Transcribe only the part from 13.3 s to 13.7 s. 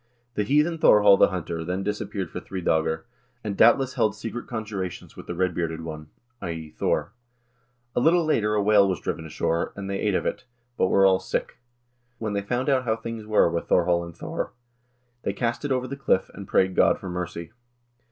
with